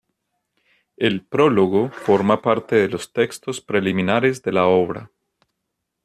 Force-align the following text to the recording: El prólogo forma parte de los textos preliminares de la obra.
El 0.97 1.21
prólogo 1.23 1.91
forma 1.91 2.41
parte 2.41 2.75
de 2.75 2.89
los 2.89 3.13
textos 3.13 3.61
preliminares 3.61 4.41
de 4.41 4.51
la 4.51 4.65
obra. 4.65 5.11